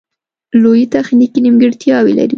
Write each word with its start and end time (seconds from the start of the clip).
لویې 0.61 0.85
تخنیکې 0.95 1.39
نیمګړتیاوې 1.45 2.13
لري 2.17 2.29